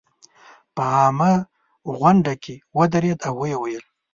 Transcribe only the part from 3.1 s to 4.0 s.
او ویې ویل.